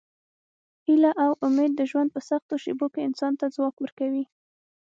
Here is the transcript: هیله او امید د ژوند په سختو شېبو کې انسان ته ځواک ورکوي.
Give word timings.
هیله 0.85 1.11
او 1.23 1.31
امید 1.45 1.71
د 1.75 1.81
ژوند 1.91 2.09
په 2.15 2.19
سختو 2.29 2.55
شېبو 2.63 2.87
کې 2.93 3.01
انسان 3.07 3.33
ته 3.39 3.45
ځواک 3.55 3.75
ورکوي. 3.79 4.25